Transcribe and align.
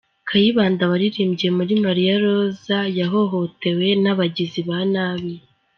Kayibanda 0.27 0.83
waririmbye 0.91 1.47
muri 1.57 1.73
“Mariya 1.85 2.13
Roza” 2.23 2.79
yahohotewe 2.99 3.87
n’ 4.03 4.05
abagizi 4.13 4.61
ba 4.67 4.79
nabi. 4.93 5.33